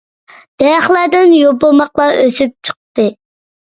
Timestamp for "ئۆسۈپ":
2.23-2.57